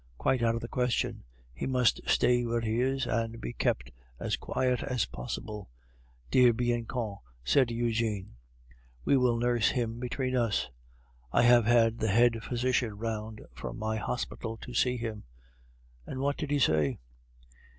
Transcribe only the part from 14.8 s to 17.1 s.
him." "And what did he say?"